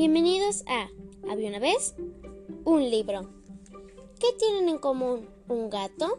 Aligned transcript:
Bienvenidos 0.00 0.64
a 0.66 0.88
Había 1.30 1.50
una 1.50 1.58
vez 1.58 1.94
un 2.64 2.88
libro. 2.88 3.28
¿Qué 4.18 4.28
tienen 4.38 4.70
en 4.70 4.78
común 4.78 5.28
un 5.46 5.68
gato, 5.68 6.18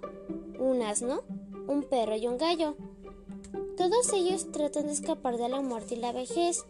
un 0.60 0.84
asno, 0.84 1.24
un 1.68 1.82
perro 1.82 2.16
y 2.16 2.28
un 2.28 2.38
gallo? 2.38 2.76
Todos 3.78 4.14
ellos 4.14 4.52
tratan 4.52 4.86
de 4.86 4.92
escapar 4.92 5.38
de 5.38 5.50
la 5.50 5.62
muerte 5.62 5.96
y 5.96 5.98
la 5.98 6.12
vejez 6.12 6.64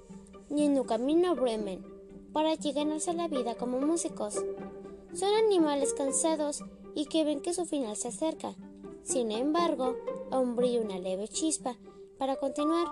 y 0.50 0.64
en 0.64 0.80
un 0.80 0.86
camino 0.86 1.36
Bremen 1.36 1.84
para 2.32 2.56
ganarse 2.56 3.14
la 3.14 3.28
vida 3.28 3.56
como 3.56 3.82
músicos. 3.82 4.36
Son 5.14 5.34
animales 5.46 5.94
cansados 5.94 6.64
y 6.96 7.08
que 7.08 7.26
ven 7.26 7.42
que 7.42 7.54
su 7.54 7.66
final 7.66 7.98
se 7.98 8.08
acerca. 8.08 8.56
Sin 9.04 9.34
embargo, 9.34 9.98
aún 10.32 10.56
brilla 10.56 10.80
una 10.80 10.98
leve 10.98 11.28
chispa 11.28 11.76
para 12.18 12.38
continuar. 12.38 12.88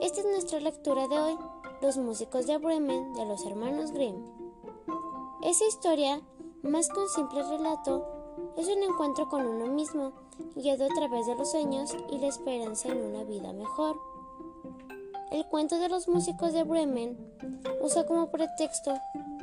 Esta 0.00 0.20
es 0.20 0.26
nuestra 0.26 0.60
lectura 0.60 1.08
de 1.08 1.18
hoy. 1.18 1.36
Los 1.82 1.96
músicos 1.96 2.46
de 2.46 2.58
Bremen 2.58 3.12
de 3.14 3.26
los 3.26 3.44
hermanos 3.44 3.90
Grimm. 3.90 4.14
Esa 5.42 5.66
historia, 5.66 6.22
más 6.62 6.88
que 6.88 7.00
un 7.00 7.08
simple 7.08 7.42
relato, 7.42 8.06
es 8.56 8.68
un 8.68 8.84
encuentro 8.84 9.28
con 9.28 9.44
uno 9.44 9.66
mismo, 9.66 10.12
guiado 10.54 10.84
a 10.84 10.94
través 10.94 11.26
de 11.26 11.34
los 11.34 11.50
sueños 11.50 11.90
y 12.08 12.18
la 12.18 12.28
esperanza 12.28 12.86
en 12.86 12.98
una 12.98 13.24
vida 13.24 13.52
mejor. 13.52 13.96
El 15.32 15.44
cuento 15.46 15.80
de 15.80 15.88
los 15.88 16.06
músicos 16.06 16.52
de 16.52 16.62
Bremen 16.62 17.18
usa 17.82 18.06
como 18.06 18.30
pretexto 18.30 18.94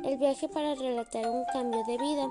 el 0.02 0.16
viaje 0.16 0.48
para 0.48 0.74
relatar 0.74 1.28
un 1.28 1.44
cambio 1.52 1.84
de 1.84 1.98
vida, 1.98 2.30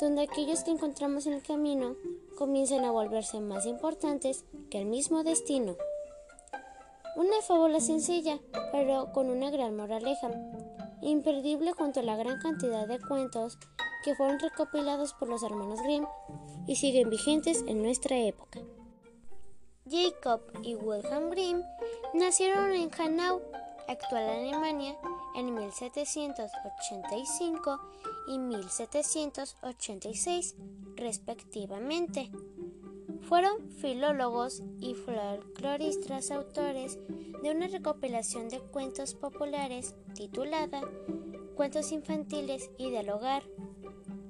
donde 0.00 0.22
aquellos 0.22 0.64
que 0.64 0.72
encontramos 0.72 1.24
en 1.28 1.34
el 1.34 1.42
camino 1.44 1.94
comienzan 2.36 2.84
a 2.84 2.90
volverse 2.90 3.40
más 3.40 3.64
importantes 3.64 4.44
que 4.70 4.78
el 4.78 4.86
mismo 4.86 5.22
destino. 5.22 5.76
Una 7.16 7.40
fábula 7.40 7.80
sencilla, 7.80 8.38
pero 8.72 9.10
con 9.12 9.30
una 9.30 9.50
gran 9.50 9.74
moraleja, 9.74 10.30
imperdible 11.00 11.72
junto 11.72 12.00
a 12.00 12.02
la 12.02 12.14
gran 12.14 12.38
cantidad 12.40 12.86
de 12.86 13.00
cuentos 13.00 13.56
que 14.04 14.14
fueron 14.14 14.38
recopilados 14.38 15.14
por 15.14 15.28
los 15.28 15.42
hermanos 15.42 15.80
Grimm 15.82 16.04
y 16.66 16.76
siguen 16.76 17.08
vigentes 17.08 17.64
en 17.66 17.82
nuestra 17.82 18.18
época. 18.18 18.60
Jacob 19.88 20.42
y 20.62 20.74
Wilhelm 20.74 21.30
Grimm 21.30 21.62
nacieron 22.12 22.72
en 22.72 22.90
Hanau, 22.98 23.40
actual 23.88 24.28
Alemania, 24.28 24.98
en 25.36 25.54
1785 25.54 27.80
y 28.28 28.38
1786, 28.38 30.54
respectivamente. 30.96 32.30
Fueron 33.28 33.70
filólogos 33.72 34.62
y 34.78 34.94
folcloristas 34.94 36.30
autores 36.30 36.96
de 37.42 37.50
una 37.50 37.66
recopilación 37.66 38.48
de 38.48 38.60
cuentos 38.60 39.14
populares 39.14 39.96
titulada 40.14 40.80
Cuentos 41.56 41.90
infantiles 41.90 42.70
y 42.78 42.90
del 42.90 43.10
hogar. 43.10 43.42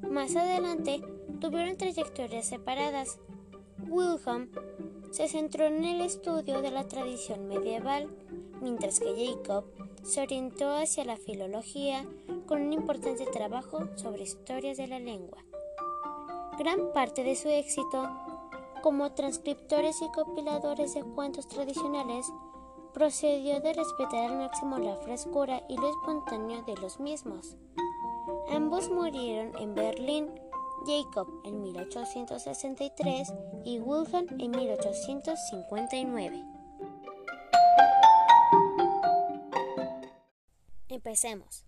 Más 0.08 0.34
adelante 0.34 1.02
tuvieron 1.40 1.76
trayectorias 1.76 2.46
separadas. 2.46 3.18
Wilhelm 3.86 4.50
se 5.10 5.28
centró 5.28 5.66
en 5.66 5.84
el 5.84 6.00
estudio 6.00 6.62
de 6.62 6.70
la 6.70 6.88
tradición 6.88 7.48
medieval, 7.48 8.08
mientras 8.62 8.98
que 8.98 9.14
Jacob 9.14 9.66
se 10.04 10.22
orientó 10.22 10.74
hacia 10.74 11.04
la 11.04 11.18
filología 11.18 12.06
con 12.46 12.62
un 12.62 12.72
importante 12.72 13.26
trabajo 13.26 13.88
sobre 13.96 14.22
historias 14.22 14.78
de 14.78 14.86
la 14.86 15.00
lengua. 15.00 15.44
Gran 16.58 16.92
parte 16.94 17.22
de 17.22 17.36
su 17.36 17.48
éxito 17.50 18.08
como 18.82 19.12
transcriptores 19.12 20.00
y 20.02 20.10
compiladores 20.12 20.94
de 20.94 21.02
cuentos 21.02 21.48
tradicionales, 21.48 22.26
procedió 22.92 23.60
de 23.60 23.74
respetar 23.74 24.30
al 24.30 24.38
máximo 24.38 24.78
la 24.78 24.96
frescura 24.96 25.62
y 25.68 25.76
lo 25.76 25.88
espontáneo 25.88 26.62
de 26.62 26.76
los 26.76 26.98
mismos. 26.98 27.56
Ambos 28.48 28.88
murieron 28.90 29.54
en 29.56 29.74
Berlín, 29.74 30.30
Jacob 30.86 31.28
en 31.44 31.62
1863 31.62 33.34
y 33.64 33.80
Wilhelm 33.80 34.40
en 34.40 34.50
1859. 34.50 36.44
Empecemos. 40.88 41.66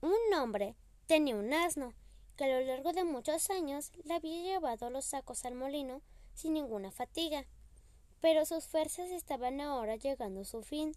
Un 0.00 0.34
hombre 0.36 0.74
tenía 1.06 1.36
un 1.36 1.52
asno 1.52 1.92
que 2.36 2.44
a 2.44 2.48
lo 2.48 2.66
largo 2.66 2.92
de 2.92 3.04
muchos 3.04 3.50
años 3.50 3.92
le 4.04 4.14
había 4.14 4.42
llevado 4.42 4.90
los 4.90 5.04
sacos 5.04 5.44
al 5.44 5.54
molino 5.54 6.02
sin 6.34 6.54
ninguna 6.54 6.90
fatiga, 6.90 7.46
pero 8.20 8.44
sus 8.44 8.66
fuerzas 8.66 9.10
estaban 9.10 9.60
ahora 9.60 9.96
llegando 9.96 10.40
a 10.40 10.44
su 10.44 10.62
fin, 10.62 10.96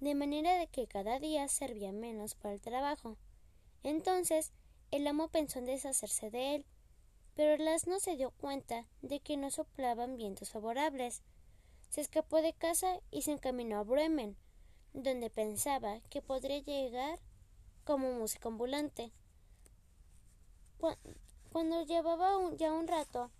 de 0.00 0.14
manera 0.14 0.56
de 0.56 0.66
que 0.66 0.86
cada 0.86 1.18
día 1.18 1.46
servía 1.48 1.92
menos 1.92 2.34
para 2.34 2.54
el 2.54 2.60
trabajo. 2.60 3.16
Entonces 3.82 4.52
el 4.90 5.06
amo 5.06 5.28
pensó 5.28 5.58
en 5.58 5.66
deshacerse 5.66 6.30
de 6.30 6.56
él, 6.56 6.66
pero 7.34 7.54
el 7.54 7.66
asno 7.68 7.98
se 7.98 8.16
dio 8.16 8.30
cuenta 8.30 8.86
de 9.00 9.20
que 9.20 9.36
no 9.36 9.50
soplaban 9.50 10.16
vientos 10.16 10.50
favorables. 10.50 11.22
Se 11.88 12.00
escapó 12.00 12.42
de 12.42 12.52
casa 12.52 13.00
y 13.10 13.22
se 13.22 13.32
encaminó 13.32 13.78
a 13.78 13.84
Bremen, 13.84 14.36
donde 14.92 15.30
pensaba 15.30 16.00
que 16.10 16.20
podría 16.20 16.58
llegar 16.58 17.20
como 17.84 18.12
músico 18.12 18.48
ambulante. 18.48 19.12
Cuando 21.52 21.84
llevaba 21.84 22.32
ya 22.56 22.72
un 22.72 22.88
rato, 22.88 23.30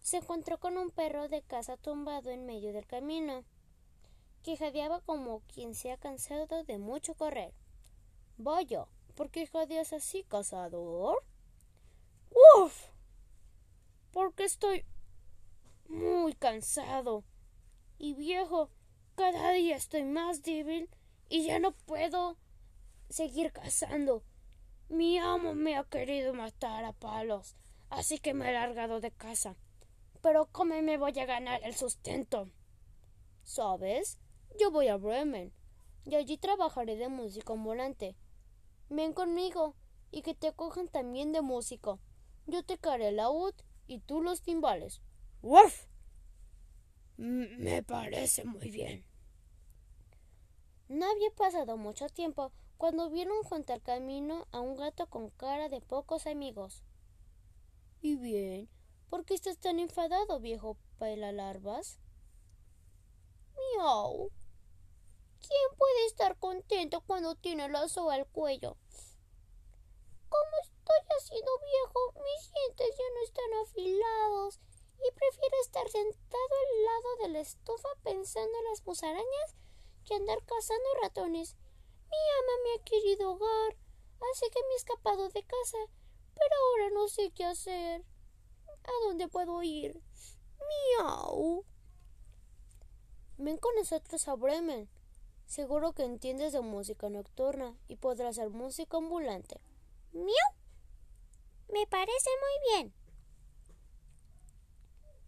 se 0.00 0.16
encontró 0.16 0.58
con 0.58 0.76
un 0.76 0.90
perro 0.90 1.28
de 1.28 1.42
casa 1.42 1.76
tumbado 1.76 2.30
en 2.30 2.44
medio 2.44 2.72
del 2.72 2.86
camino, 2.86 3.44
que 4.42 4.56
jadeaba 4.56 5.00
como 5.00 5.42
quien 5.52 5.74
se 5.74 5.92
ha 5.92 5.96
cansado 5.96 6.64
de 6.64 6.78
mucho 6.78 7.14
correr. 7.14 7.52
Vaya, 8.36 8.86
¿por 9.14 9.30
qué 9.30 9.46
jadeas 9.46 9.92
así, 9.92 10.24
cazador? 10.24 11.22
¡Uf! 12.58 12.88
Porque 14.12 14.44
estoy 14.44 14.84
muy 15.88 16.34
cansado 16.34 17.22
y 17.98 18.14
viejo. 18.14 18.70
Cada 19.14 19.52
día 19.52 19.76
estoy 19.76 20.02
más 20.02 20.42
débil 20.42 20.90
y 21.28 21.46
ya 21.46 21.58
no 21.58 21.72
puedo 21.72 22.36
seguir 23.08 23.52
cazando. 23.52 24.22
Mi 24.88 25.18
amo 25.18 25.54
me 25.54 25.76
ha 25.76 25.84
querido 25.84 26.32
matar 26.32 26.84
a 26.84 26.92
palos, 26.92 27.56
así 27.90 28.18
que 28.18 28.34
me 28.34 28.48
he 28.48 28.52
largado 28.52 29.00
de 29.00 29.10
casa. 29.10 29.56
Pero 30.22 30.46
¿cómo 30.52 30.80
me 30.80 30.96
voy 30.96 31.18
a 31.18 31.26
ganar 31.26 31.60
el 31.64 31.74
sustento? 31.74 32.48
¿Sabes? 33.42 34.18
Yo 34.60 34.70
voy 34.70 34.88
a 34.88 34.96
Bremen 34.96 35.52
y 36.04 36.14
allí 36.14 36.38
trabajaré 36.38 36.96
de 36.96 37.08
músico 37.08 37.54
ambulante. 37.54 38.16
Ven 38.88 39.12
conmigo 39.12 39.74
y 40.12 40.22
que 40.22 40.34
te 40.34 40.52
cojan 40.52 40.88
también 40.88 41.32
de 41.32 41.42
músico. 41.42 42.00
Yo 42.46 42.62
te 42.64 42.78
caré 42.78 43.08
el 43.08 43.16
laúd 43.16 43.54
y 43.88 43.98
tú 43.98 44.22
los 44.22 44.42
timbales. 44.42 45.02
¡Wuf! 45.42 45.86
Me 47.16 47.82
parece 47.82 48.44
muy 48.44 48.70
bien. 48.70 49.04
No 50.88 51.10
había 51.10 51.30
pasado 51.30 51.76
mucho 51.76 52.08
tiempo 52.08 52.52
cuando 52.78 53.10
vieron 53.10 53.42
junto 53.42 53.72
al 53.72 53.82
camino 53.82 54.46
a 54.52 54.60
un 54.60 54.76
gato 54.76 55.06
con 55.08 55.30
cara 55.30 55.68
de 55.68 55.80
pocos 55.80 56.26
amigos. 56.26 56.82
¿Y 58.00 58.16
bien? 58.16 58.68
¿Por 59.08 59.24
qué 59.24 59.34
estás 59.34 59.58
tan 59.58 59.78
enfadado, 59.78 60.40
viejo 60.40 60.76
larvas? 61.00 61.98
Miau. 63.54 64.30
¿Quién 65.40 65.78
puede 65.78 66.06
estar 66.06 66.38
contento 66.38 67.00
cuando 67.02 67.34
tiene 67.36 67.68
lazo 67.68 68.10
al 68.10 68.26
cuello? 68.26 68.76
Como 70.28 70.56
estoy 70.62 71.16
haciendo 71.18 71.50
viejo, 71.58 72.00
mis 72.24 72.52
dientes 72.52 72.98
ya 72.98 73.04
no 73.14 73.22
están 73.22 73.54
afilados 73.62 74.60
y 74.98 75.14
prefiero 75.14 75.56
estar 75.62 75.88
sentado 75.88 76.54
al 76.62 76.84
lado 76.84 77.16
de 77.22 77.28
la 77.28 77.40
estufa 77.40 77.88
pensando 78.02 78.58
en 78.58 78.64
las 78.64 78.84
musarañas 78.84 79.56
que 80.04 80.14
andar 80.14 80.42
cazando 80.44 80.88
ratones. 81.02 81.56
Ama 82.38 82.52
me 82.64 82.74
ha 82.74 82.84
querido 82.84 83.32
hogar, 83.32 83.76
así 84.32 84.46
que 84.50 84.60
me 84.62 84.74
he 84.74 84.76
escapado 84.76 85.28
de 85.28 85.42
casa, 85.42 85.78
pero 86.34 86.54
ahora 86.56 86.90
no 86.94 87.08
sé 87.08 87.30
qué 87.30 87.44
hacer. 87.44 88.04
¿A 88.84 89.06
dónde 89.06 89.28
puedo 89.28 89.62
ir? 89.62 90.00
Miau. 90.98 91.64
Ven 93.38 93.58
con 93.58 93.74
nosotros 93.74 94.28
a 94.28 94.34
Bremen. 94.34 94.88
Seguro 95.46 95.92
que 95.92 96.04
entiendes 96.04 96.52
de 96.52 96.60
música 96.60 97.08
nocturna 97.08 97.76
y 97.88 97.96
podrás 97.96 98.36
ser 98.36 98.50
músico 98.50 98.96
ambulante. 98.96 99.60
Miau. 100.12 100.52
Me 101.72 101.86
parece 101.86 102.30
muy 102.40 102.72
bien. 102.72 102.94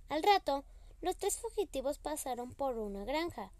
Al 0.08 0.23
rato, 0.23 0.64
los 1.00 1.17
tres 1.17 1.38
fugitivos 1.38 1.99
pasaron 1.99 2.55
por 2.55 2.79
una 2.79 3.05
granja. 3.05 3.52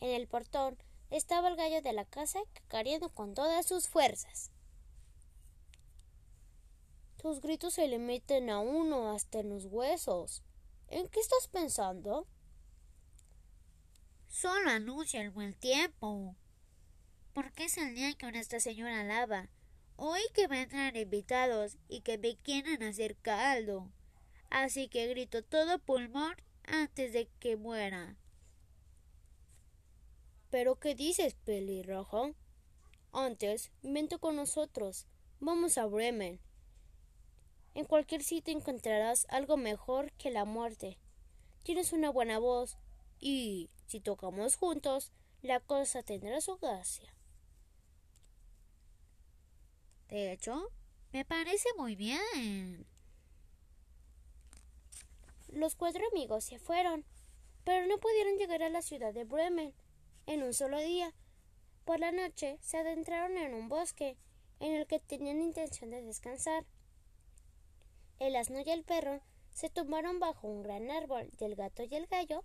En 0.00 0.10
el 0.10 0.28
portón 0.28 0.78
estaba 1.10 1.48
el 1.48 1.56
gallo 1.56 1.82
de 1.82 1.92
la 1.92 2.04
casa 2.04 2.40
cacareando 2.54 3.08
con 3.10 3.34
todas 3.34 3.66
sus 3.66 3.88
fuerzas. 3.88 4.50
Tus 7.16 7.40
gritos 7.40 7.74
se 7.74 7.86
le 7.86 7.98
meten 7.98 8.48
a 8.48 8.60
uno 8.60 9.10
hasta 9.12 9.40
en 9.40 9.50
los 9.50 9.66
huesos. 9.66 10.42
¿En 10.88 11.08
qué 11.08 11.20
estás 11.20 11.48
pensando? 11.48 12.26
Solo 14.28 14.70
anuncia 14.70 15.20
el 15.20 15.30
buen 15.30 15.54
tiempo. 15.54 16.34
porque 17.32 17.64
es 17.64 17.76
el 17.78 17.94
día 17.94 18.12
que 18.14 18.30
Nuestra 18.32 18.58
Señora 18.60 19.04
lava. 19.04 19.48
Hoy 19.96 20.20
que 20.34 20.46
vendrán 20.46 20.96
invitados 20.96 21.76
y 21.88 22.00
que 22.00 22.18
me 22.18 22.36
quieren 22.36 22.82
hacer 22.82 23.16
caldo. 23.16 23.90
Así 24.48 24.88
que 24.88 25.06
grito 25.08 25.44
todo 25.44 25.78
pulmón 25.78 26.34
antes 26.64 27.12
de 27.12 27.28
que 27.38 27.56
muera. 27.56 28.16
¿Pero 30.50 30.80
qué 30.80 30.94
dices, 30.96 31.34
pelirrojo? 31.34 32.34
Antes, 33.12 33.70
vente 33.82 34.18
con 34.18 34.36
nosotros. 34.36 35.06
Vamos 35.38 35.78
a 35.78 35.86
Bremen. 35.86 36.40
En 37.74 37.84
cualquier 37.84 38.24
sitio 38.24 38.54
encontrarás 38.54 39.26
algo 39.30 39.56
mejor 39.56 40.10
que 40.12 40.30
la 40.30 40.44
muerte. 40.44 40.98
Tienes 41.62 41.92
una 41.92 42.10
buena 42.10 42.38
voz 42.38 42.78
y, 43.20 43.70
si 43.86 44.00
tocamos 44.00 44.56
juntos, 44.56 45.12
la 45.42 45.60
cosa 45.60 46.02
tendrá 46.02 46.40
su 46.40 46.56
gracia. 46.56 47.14
De 50.08 50.32
hecho, 50.32 50.68
me 51.12 51.24
parece 51.24 51.68
muy 51.78 51.94
bien. 51.94 52.86
Los 55.48 55.76
cuatro 55.76 56.02
amigos 56.10 56.44
se 56.44 56.58
fueron, 56.58 57.04
pero 57.62 57.86
no 57.86 57.98
pudieron 57.98 58.36
llegar 58.36 58.64
a 58.64 58.68
la 58.68 58.82
ciudad 58.82 59.14
de 59.14 59.24
Bremen 59.24 59.72
en 60.26 60.42
un 60.42 60.54
solo 60.54 60.78
día. 60.78 61.12
Por 61.84 62.00
la 62.00 62.12
noche 62.12 62.58
se 62.60 62.78
adentraron 62.78 63.36
en 63.36 63.54
un 63.54 63.68
bosque 63.68 64.16
en 64.60 64.74
el 64.74 64.86
que 64.86 65.00
tenían 65.00 65.42
intención 65.42 65.90
de 65.90 66.02
descansar. 66.02 66.66
El 68.18 68.36
asno 68.36 68.60
y 68.60 68.70
el 68.70 68.84
perro 68.84 69.20
se 69.52 69.70
tomaron 69.70 70.20
bajo 70.20 70.46
un 70.46 70.62
gran 70.62 70.90
árbol 70.90 71.30
y 71.38 71.44
el 71.44 71.56
gato 71.56 71.82
y 71.82 71.94
el 71.94 72.06
gallo 72.06 72.44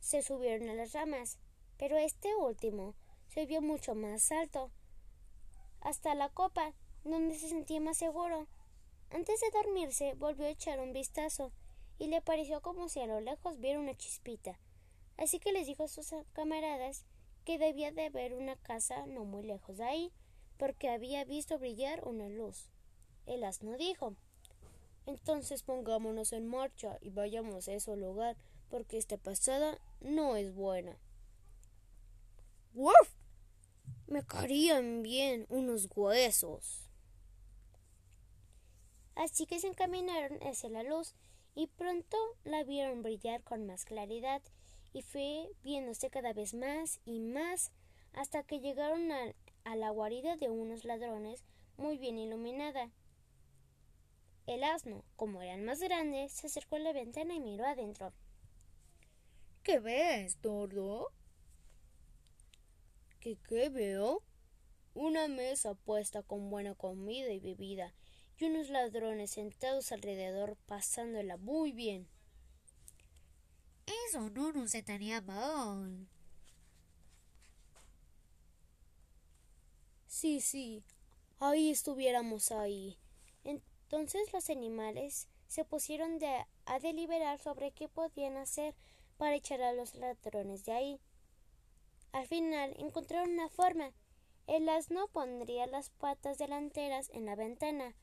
se 0.00 0.22
subieron 0.22 0.68
a 0.68 0.74
las 0.74 0.92
ramas, 0.92 1.38
pero 1.78 1.96
este 1.96 2.34
último 2.34 2.94
se 3.28 3.46
vio 3.46 3.62
mucho 3.62 3.94
más 3.94 4.30
alto, 4.32 4.70
hasta 5.80 6.14
la 6.14 6.28
copa 6.28 6.74
donde 7.04 7.38
se 7.38 7.48
sentía 7.48 7.80
más 7.80 7.96
seguro. 7.96 8.46
Antes 9.10 9.40
de 9.40 9.50
dormirse 9.50 10.14
volvió 10.14 10.46
a 10.46 10.50
echar 10.50 10.80
un 10.80 10.92
vistazo 10.92 11.52
y 11.98 12.08
le 12.08 12.20
pareció 12.20 12.60
como 12.60 12.88
si 12.88 13.00
a 13.00 13.06
lo 13.06 13.20
lejos 13.20 13.58
viera 13.60 13.78
una 13.78 13.96
chispita. 13.96 14.58
Así 15.16 15.38
que 15.38 15.52
les 15.52 15.66
dijo 15.66 15.84
a 15.84 15.88
sus 15.88 16.14
camaradas 16.32 17.04
que 17.44 17.58
debía 17.58 17.92
de 17.92 18.06
haber 18.06 18.34
una 18.34 18.56
casa 18.56 19.06
no 19.06 19.24
muy 19.24 19.42
lejos 19.42 19.78
de 19.78 19.84
ahí, 19.84 20.12
porque 20.58 20.88
había 20.88 21.24
visto 21.24 21.58
brillar 21.58 22.06
una 22.06 22.28
luz. 22.28 22.70
El 23.26 23.44
asno 23.44 23.76
dijo 23.76 24.14
Entonces 25.06 25.62
pongámonos 25.62 26.32
en 26.32 26.46
marcha 26.46 26.98
y 27.00 27.10
vayamos 27.10 27.68
a 27.68 27.72
ese 27.72 27.96
lugar, 27.96 28.36
porque 28.68 28.96
esta 28.96 29.16
pasada 29.16 29.78
no 30.00 30.36
es 30.36 30.54
buena. 30.54 30.98
¡Wuf! 32.74 32.94
Me 34.06 34.24
caerían 34.24 35.02
bien 35.02 35.46
unos 35.48 35.88
huesos. 35.94 36.88
Así 39.14 39.46
que 39.46 39.60
se 39.60 39.68
encaminaron 39.68 40.38
hacia 40.42 40.70
la 40.70 40.82
luz 40.82 41.14
y 41.54 41.66
pronto 41.66 42.16
la 42.44 42.64
vieron 42.64 43.02
brillar 43.02 43.42
con 43.42 43.66
más 43.66 43.84
claridad 43.84 44.42
y 44.92 45.02
fue 45.02 45.50
viéndose 45.62 46.10
cada 46.10 46.32
vez 46.32 46.54
más 46.54 47.00
y 47.04 47.20
más 47.20 47.72
hasta 48.12 48.42
que 48.42 48.60
llegaron 48.60 49.10
a, 49.12 49.34
la 49.74 49.90
guarida 49.90 50.36
de 50.36 50.50
unos 50.50 50.84
ladrones 50.84 51.44
muy 51.76 51.98
bien 51.98 52.18
iluminada. 52.18 52.90
El 54.46 54.64
asno, 54.64 55.04
como 55.16 55.40
era 55.40 55.54
el 55.54 55.62
más 55.62 55.80
grande, 55.80 56.28
se 56.28 56.48
acercó 56.48 56.76
a 56.76 56.80
la 56.80 56.92
ventana 56.92 57.34
y 57.34 57.40
miró 57.40 57.64
adentro. 57.64 58.12
¿Qué 59.62 59.78
ves, 59.78 60.36
tordo? 60.38 61.12
¿Qué 63.20 63.38
qué 63.48 63.68
veo? 63.68 64.22
Una 64.94 65.28
mesa 65.28 65.74
puesta 65.74 66.22
con 66.22 66.50
buena 66.50 66.74
comida 66.74 67.30
y 67.30 67.38
bebida 67.38 67.94
y 68.38 68.44
unos 68.46 68.68
ladrones 68.68 69.30
sentados 69.30 69.92
alrededor 69.92 70.56
pasándola 70.66 71.36
muy 71.36 71.70
bien. 71.70 72.08
Eso 73.86 74.30
no 74.30 74.52
nos 74.52 74.74
estaría 74.74 75.20
mal. 75.20 76.06
Sí, 80.06 80.40
sí, 80.40 80.84
ahí 81.40 81.70
estuviéramos 81.70 82.52
ahí. 82.52 82.98
Entonces 83.44 84.32
los 84.32 84.50
animales 84.50 85.28
se 85.48 85.64
pusieron 85.64 86.18
a 86.66 86.78
deliberar 86.78 87.38
sobre 87.38 87.72
qué 87.72 87.88
podían 87.88 88.36
hacer 88.36 88.74
para 89.18 89.34
echar 89.34 89.62
a 89.62 89.72
los 89.72 89.94
ladrones 89.94 90.64
de 90.64 90.72
ahí. 90.72 91.00
Al 92.12 92.26
final 92.26 92.74
encontraron 92.78 93.32
una 93.32 93.48
forma. 93.48 93.92
El 94.46 94.68
asno 94.68 95.08
pondría 95.08 95.66
las 95.66 95.90
patas 95.90 96.38
delanteras 96.38 97.10
en 97.10 97.26
la 97.26 97.36
ventana, 97.36 97.94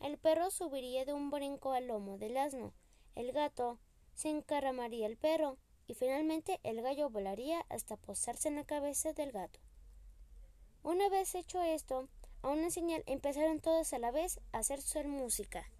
el 0.00 0.18
perro 0.18 0.50
subiría 0.50 1.04
de 1.04 1.14
un 1.14 1.30
brinco 1.30 1.72
al 1.72 1.86
lomo 1.88 2.18
del 2.18 2.36
asno. 2.36 2.74
El 3.14 3.32
gato 3.32 3.78
se 4.16 4.30
encaramaría 4.30 5.06
el 5.06 5.16
perro 5.16 5.58
y 5.86 5.94
finalmente 5.94 6.58
el 6.64 6.82
gallo 6.82 7.10
volaría 7.10 7.64
hasta 7.68 7.96
posarse 7.96 8.48
en 8.48 8.56
la 8.56 8.64
cabeza 8.64 9.12
del 9.12 9.30
gato. 9.30 9.60
Una 10.82 11.08
vez 11.08 11.34
hecho 11.34 11.62
esto, 11.62 12.08
a 12.42 12.48
una 12.48 12.70
señal 12.70 13.04
empezaron 13.06 13.60
todos 13.60 13.92
a 13.92 13.98
la 13.98 14.10
vez 14.10 14.40
a 14.52 14.58
hacer 14.58 14.80
su 14.80 15.02
música. 15.04 15.70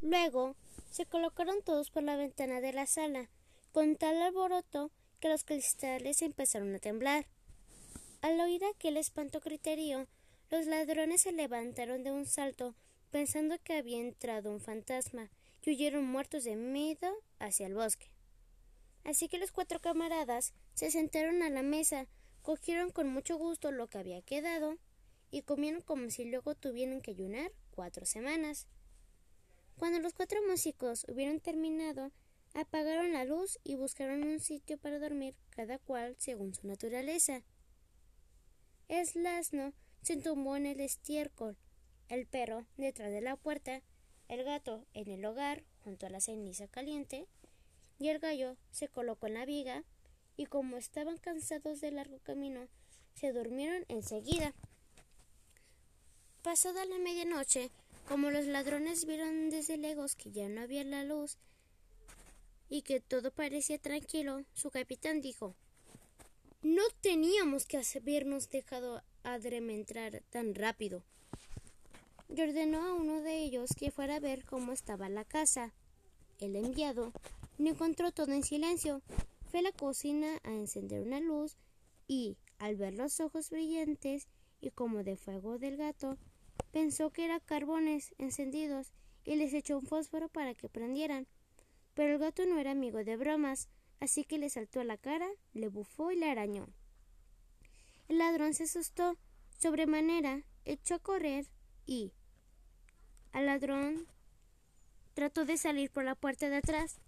Luego 0.00 0.56
se 0.90 1.06
colocaron 1.06 1.62
todos 1.62 1.90
por 1.90 2.02
la 2.02 2.16
ventana 2.16 2.60
de 2.60 2.72
la 2.72 2.86
sala 2.86 3.28
con 3.72 3.96
tal 3.96 4.20
alboroto 4.22 4.90
que 5.20 5.28
los 5.28 5.44
cristales 5.44 6.22
empezaron 6.22 6.74
a 6.74 6.78
temblar. 6.78 7.26
Al 8.22 8.40
oír 8.40 8.64
aquel 8.64 8.96
espanto 8.96 9.40
criterio, 9.40 10.06
los 10.48 10.66
ladrones 10.66 11.22
se 11.22 11.32
levantaron 11.32 12.04
de 12.04 12.12
un 12.12 12.24
salto 12.24 12.74
pensando 13.10 13.58
que 13.62 13.74
había 13.74 13.98
entrado 13.98 14.50
un 14.50 14.60
fantasma 14.60 15.30
y 15.60 15.70
huyeron 15.70 16.04
muertos 16.04 16.44
de 16.44 16.56
miedo 16.56 17.12
hacia 17.38 17.66
el 17.66 17.74
bosque. 17.74 18.10
Así 19.04 19.28
que 19.28 19.38
los 19.38 19.52
cuatro 19.52 19.80
camaradas 19.80 20.54
se 20.72 20.90
sentaron 20.90 21.42
a 21.42 21.50
la 21.50 21.62
mesa, 21.62 22.06
cogieron 22.42 22.90
con 22.90 23.08
mucho 23.08 23.36
gusto 23.36 23.72
lo 23.72 23.88
que 23.88 23.98
había 23.98 24.22
quedado 24.22 24.78
y 25.30 25.42
comieron 25.42 25.82
como 25.82 26.08
si 26.08 26.24
luego 26.24 26.54
tuvieran 26.54 27.00
que 27.02 27.10
ayunar 27.10 27.52
cuatro 27.72 28.06
semanas. 28.06 28.66
Cuando 29.76 29.98
los 29.98 30.14
cuatro 30.14 30.38
músicos 30.48 31.04
hubieron 31.08 31.40
terminado, 31.40 32.12
Apagaron 32.54 33.14
la 33.14 33.24
luz 33.24 33.58
y 33.64 33.76
buscaron 33.76 34.24
un 34.24 34.38
sitio 34.38 34.76
para 34.76 34.98
dormir, 34.98 35.34
cada 35.50 35.78
cual 35.78 36.16
según 36.18 36.54
su 36.54 36.66
naturaleza. 36.66 37.42
El 38.92 39.26
asno 39.26 39.72
se 40.02 40.18
tumbó 40.18 40.54
en 40.54 40.66
el 40.66 40.78
estiércol, 40.78 41.56
el 42.10 42.26
perro 42.26 42.66
detrás 42.76 43.10
de 43.10 43.22
la 43.22 43.36
puerta, 43.36 43.80
el 44.28 44.44
gato 44.44 44.84
en 44.92 45.08
el 45.08 45.24
hogar 45.24 45.64
junto 45.82 46.04
a 46.04 46.10
la 46.10 46.20
ceniza 46.20 46.68
caliente, 46.68 47.26
y 47.98 48.08
el 48.08 48.18
gallo 48.18 48.58
se 48.70 48.88
colocó 48.88 49.28
en 49.28 49.32
la 49.32 49.46
viga, 49.46 49.82
y 50.36 50.44
como 50.44 50.76
estaban 50.76 51.16
cansados 51.16 51.80
del 51.80 51.96
largo 51.96 52.18
camino, 52.18 52.68
se 53.14 53.32
durmieron 53.32 53.86
enseguida. 53.88 54.52
Pasada 56.42 56.84
la 56.84 56.98
medianoche, 56.98 57.70
como 58.06 58.30
los 58.30 58.44
ladrones 58.44 59.06
vieron 59.06 59.48
desde 59.48 59.78
lejos 59.78 60.16
que 60.16 60.32
ya 60.32 60.50
no 60.50 60.60
había 60.60 60.84
la 60.84 61.02
luz, 61.02 61.38
y 62.68 62.82
que 62.82 63.00
todo 63.00 63.30
parecía 63.30 63.78
tranquilo, 63.78 64.44
su 64.52 64.70
capitán 64.70 65.22
dijo 65.22 65.56
No 66.62 66.82
teníamos 67.00 67.66
que 67.66 67.82
habernos 67.96 68.48
dejado 68.48 69.02
adrementar 69.24 70.22
tan 70.30 70.54
rápido. 70.54 71.02
Y 72.28 72.40
ordenó 72.40 72.86
a 72.86 72.94
uno 72.94 73.20
de 73.20 73.42
ellos 73.42 73.70
que 73.76 73.90
fuera 73.90 74.16
a 74.16 74.20
ver 74.20 74.44
cómo 74.44 74.70
estaba 74.70 75.08
la 75.08 75.24
casa. 75.24 75.74
El 76.38 76.54
enviado 76.54 77.12
no 77.58 77.70
encontró 77.70 78.12
todo 78.12 78.32
en 78.32 78.44
silencio. 78.44 79.02
Fue 79.50 79.58
a 79.58 79.62
la 79.62 79.72
cocina 79.72 80.38
a 80.44 80.52
encender 80.52 81.00
una 81.00 81.18
luz 81.18 81.56
y, 82.06 82.36
al 82.58 82.76
ver 82.76 82.94
los 82.94 83.18
ojos 83.18 83.50
brillantes 83.50 84.28
y 84.60 84.70
como 84.70 85.02
de 85.02 85.16
fuego 85.16 85.58
del 85.58 85.76
gato, 85.76 86.16
pensó 86.70 87.10
que 87.10 87.24
eran 87.24 87.40
carbones 87.40 88.14
encendidos 88.18 88.92
y 89.24 89.34
les 89.34 89.52
echó 89.52 89.78
un 89.78 89.86
fósforo 89.86 90.28
para 90.28 90.54
que 90.54 90.68
prendieran. 90.68 91.26
Pero 91.94 92.12
el 92.12 92.18
gato 92.20 92.46
no 92.46 92.58
era 92.58 92.70
amigo 92.70 93.02
de 93.02 93.16
bromas, 93.16 93.68
así 94.02 94.24
que 94.24 94.36
le 94.36 94.50
saltó 94.50 94.80
a 94.80 94.84
la 94.84 94.96
cara, 94.96 95.28
le 95.54 95.68
bufó 95.68 96.10
y 96.10 96.16
le 96.16 96.28
arañó. 96.28 96.66
El 98.08 98.18
ladrón 98.18 98.52
se 98.52 98.64
asustó 98.64 99.16
sobremanera, 99.58 100.42
echó 100.64 100.96
a 100.96 100.98
correr 100.98 101.46
y 101.86 102.12
al 103.30 103.46
ladrón 103.46 104.08
trató 105.14 105.44
de 105.44 105.56
salir 105.56 105.88
por 105.92 106.02
la 106.02 106.16
puerta 106.16 106.50
de 106.50 106.56
atrás. 106.56 106.98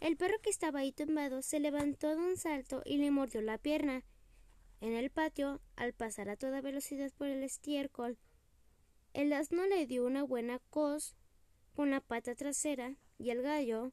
El 0.00 0.16
perro 0.16 0.38
que 0.40 0.48
estaba 0.48 0.78
ahí 0.78 0.90
tumbado 0.90 1.42
se 1.42 1.60
levantó 1.60 2.08
de 2.08 2.22
un 2.22 2.38
salto 2.38 2.80
y 2.86 2.96
le 2.96 3.10
mordió 3.10 3.42
la 3.42 3.58
pierna. 3.58 4.02
En 4.80 4.94
el 4.94 5.10
patio, 5.10 5.60
al 5.76 5.92
pasar 5.92 6.30
a 6.30 6.36
toda 6.36 6.62
velocidad 6.62 7.12
por 7.18 7.26
el 7.26 7.42
estiércol, 7.42 8.16
el 9.12 9.34
asno 9.34 9.66
le 9.66 9.86
dio 9.86 10.06
una 10.06 10.22
buena 10.22 10.60
cos 10.70 11.14
con 11.74 11.90
la 11.90 12.00
pata 12.00 12.34
trasera 12.34 12.96
y 13.18 13.28
el 13.28 13.42
gallo, 13.42 13.92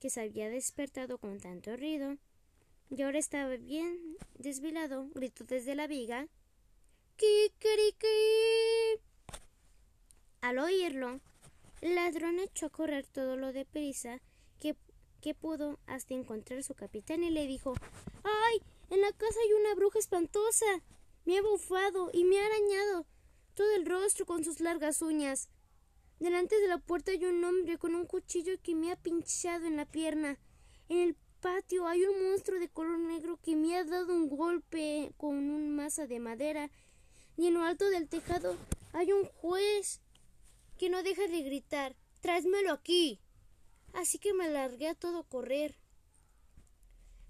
que 0.00 0.10
se 0.10 0.22
había 0.22 0.48
despertado 0.48 1.18
con 1.18 1.38
tanto 1.38 1.76
ruido, 1.76 2.16
y 2.90 3.02
ahora 3.02 3.18
estaba 3.18 3.56
bien 3.56 4.16
desvelado, 4.38 5.08
gritó 5.14 5.44
desde 5.44 5.76
la 5.76 5.86
viga. 5.86 6.26
¡Kikiriki! 7.16 8.08
Al 10.40 10.58
oírlo, 10.58 11.20
el 11.82 11.94
ladrón 11.94 12.40
echó 12.40 12.66
a 12.66 12.70
correr 12.70 13.06
todo 13.06 13.36
lo 13.36 13.52
de 13.52 13.64
prisa 13.64 14.20
que, 14.58 14.74
que 15.20 15.34
pudo 15.34 15.78
hasta 15.86 16.14
encontrar 16.14 16.62
su 16.64 16.74
capitán 16.74 17.22
y 17.22 17.30
le 17.30 17.46
dijo 17.46 17.74
¡Ay! 18.24 18.62
En 18.88 19.02
la 19.02 19.12
casa 19.12 19.38
hay 19.44 19.52
una 19.52 19.74
bruja 19.74 19.98
espantosa. 19.98 20.66
Me 21.24 21.38
ha 21.38 21.42
bufado 21.42 22.10
y 22.12 22.24
me 22.24 22.40
ha 22.40 22.46
arañado 22.46 23.06
todo 23.54 23.72
el 23.76 23.86
rostro 23.86 24.26
con 24.26 24.44
sus 24.44 24.58
largas 24.60 25.02
uñas. 25.02 25.48
Delante 26.20 26.60
de 26.60 26.68
la 26.68 26.78
puerta 26.78 27.12
hay 27.12 27.24
un 27.24 27.42
hombre 27.42 27.78
con 27.78 27.94
un 27.94 28.04
cuchillo 28.04 28.52
que 28.62 28.74
me 28.74 28.92
ha 28.92 28.96
pinchado 28.96 29.66
en 29.66 29.76
la 29.76 29.86
pierna. 29.86 30.38
En 30.90 30.98
el 30.98 31.16
patio 31.40 31.88
hay 31.88 32.04
un 32.04 32.30
monstruo 32.30 32.60
de 32.60 32.68
color 32.68 32.98
negro 32.98 33.38
que 33.42 33.56
me 33.56 33.76
ha 33.76 33.84
dado 33.84 34.14
un 34.14 34.28
golpe 34.28 35.12
con 35.16 35.36
un 35.36 35.74
masa 35.74 36.06
de 36.06 36.20
madera. 36.20 36.70
Y 37.38 37.46
en 37.46 37.54
lo 37.54 37.62
alto 37.62 37.88
del 37.88 38.08
tejado 38.08 38.56
hay 38.92 39.12
un 39.12 39.24
juez 39.24 40.02
que 40.78 40.90
no 40.90 41.02
deja 41.02 41.26
de 41.26 41.42
gritar 41.42 41.96
Tráesmelo 42.20 42.72
aquí. 42.72 43.18
Así 43.94 44.18
que 44.18 44.34
me 44.34 44.50
largué 44.50 44.88
a 44.88 44.94
todo 44.94 45.24
correr. 45.24 45.74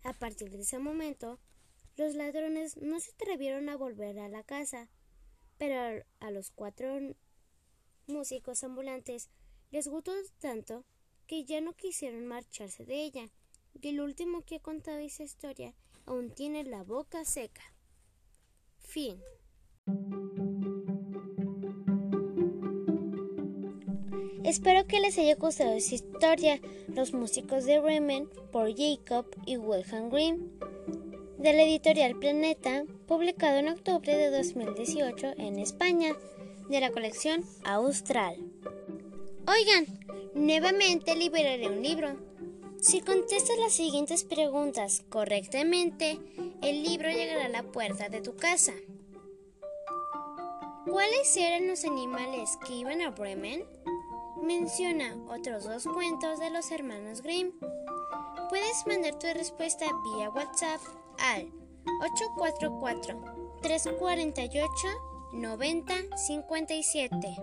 A 0.03 0.13
partir 0.15 0.51
de 0.51 0.63
ese 0.63 0.81
momento, 0.81 1.39
los 1.97 2.15
ladrones 2.15 2.77
no 2.77 2.99
se 2.99 3.13
atrevieron 3.13 3.69
a 3.69 3.77
volver 3.77 4.19
a 4.19 4.29
la 4.29 4.43
casa, 4.43 4.89
pero 5.59 6.05
a 6.19 6.31
los 6.33 6.51
cuatro 6.51 7.15
músicos 8.11 8.65
ambulantes 8.65 9.29
les 9.71 9.89
gustó 9.89 10.13
tanto 10.41 10.85
que 11.27 11.45
ya 11.45 11.61
no 11.61 11.75
quisieron 11.75 12.27
marcharse 12.27 12.85
de 12.85 13.05
ella, 13.05 13.31
y 13.81 13.89
el 13.89 14.01
último 14.01 14.43
que 14.43 14.57
ha 14.57 14.61
contado 14.61 14.99
esa 14.99 15.23
historia 15.23 15.75
aún 16.07 16.31
tiene 16.31 16.65
la 16.65 16.83
boca 16.83 17.25
seca. 17.25 17.63
Fin. 18.79 19.23
Espero 24.45 24.87
que 24.89 24.99
les 24.99 25.17
haya 25.19 25.37
gustado 25.37 25.75
esta 25.75 25.95
historia, 25.95 26.61
Los 26.89 27.13
músicos 27.13 27.65
de 27.67 27.79
Bremen, 27.79 28.29
por 28.51 28.75
Jacob 28.75 29.27
y 29.47 29.57
Wilhelm 29.57 30.11
Grimm, 30.11 30.59
de 31.39 31.53
la 31.53 31.63
editorial 31.63 32.19
Planeta, 32.19 32.85
publicado 33.07 33.59
en 33.59 33.69
octubre 33.69 34.17
de 34.17 34.31
2018 34.31 35.35
en 35.37 35.61
España 35.61 36.17
de 36.71 36.81
la 36.81 36.93
colección 36.93 37.45
Austral. 37.65 38.37
Oigan, 39.47 39.87
nuevamente 40.35 41.17
liberaré 41.17 41.69
un 41.69 41.83
libro. 41.83 42.17
Si 42.81 43.01
contestas 43.01 43.59
las 43.59 43.73
siguientes 43.73 44.25
preguntas 44.25 45.03
correctamente, 45.09 46.19
el 46.63 46.83
libro 46.83 47.11
llegará 47.11 47.47
a 47.47 47.49
la 47.49 47.65
puerta 47.65 48.09
de 48.09 48.21
tu 48.21 48.37
casa. 48.37 48.73
¿Cuáles 50.87 51.37
eran 51.37 51.67
los 51.67 51.85
animales 51.85 52.57
que 52.67 52.75
iban 52.75 53.03
a 53.03 53.11
Bremen? 53.11 53.65
Menciona 54.43 55.17
otros 55.29 55.65
dos 55.65 55.85
cuentos 55.85 56.39
de 56.39 56.51
los 56.51 56.71
hermanos 56.71 57.21
Grimm. 57.21 57.53
Puedes 58.49 58.87
mandar 58.87 59.19
tu 59.19 59.27
respuesta 59.35 59.87
vía 60.05 60.31
WhatsApp 60.31 60.81
al 61.19 61.53
844 62.01 63.59
348 63.61 65.10
9057 65.33 67.37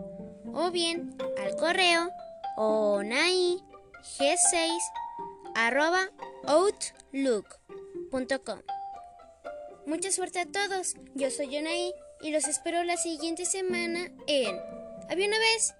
o 0.53 0.71
bien 0.71 1.15
al 1.37 1.55
correo 1.55 2.09
onai 2.57 3.61
g6 4.19 4.77
arroba 5.55 6.09
outlook.com. 6.47 8.59
Mucha 9.85 10.11
suerte 10.11 10.39
a 10.39 10.45
todos, 10.45 10.95
yo 11.15 11.31
soy 11.31 11.57
Onai 11.57 11.93
y 12.21 12.31
los 12.31 12.47
espero 12.47 12.83
la 12.83 12.97
siguiente 12.97 13.45
semana 13.45 14.11
en 14.27 14.59
Había 15.09 15.27
una 15.27 15.39
vez 15.39 15.73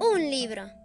un 0.00 0.30
libro. 0.30 0.77